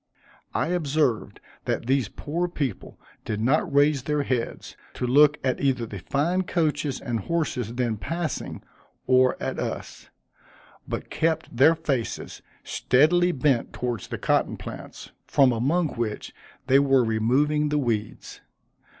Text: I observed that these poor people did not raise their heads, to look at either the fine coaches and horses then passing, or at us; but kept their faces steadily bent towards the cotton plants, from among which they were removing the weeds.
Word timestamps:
I 0.55 0.69
observed 0.69 1.39
that 1.65 1.85
these 1.85 2.09
poor 2.09 2.47
people 2.47 2.99
did 3.23 3.39
not 3.39 3.71
raise 3.71 4.01
their 4.01 4.23
heads, 4.23 4.75
to 4.95 5.05
look 5.05 5.37
at 5.43 5.61
either 5.61 5.85
the 5.85 5.99
fine 5.99 6.41
coaches 6.41 6.99
and 6.99 7.19
horses 7.19 7.75
then 7.75 7.97
passing, 7.97 8.63
or 9.05 9.37
at 9.39 9.59
us; 9.59 10.09
but 10.87 11.11
kept 11.11 11.55
their 11.55 11.75
faces 11.75 12.41
steadily 12.63 13.31
bent 13.31 13.73
towards 13.73 14.07
the 14.07 14.17
cotton 14.17 14.57
plants, 14.57 15.11
from 15.27 15.51
among 15.51 15.89
which 15.89 16.33
they 16.65 16.79
were 16.79 17.03
removing 17.03 17.69
the 17.69 17.77
weeds. 17.77 18.41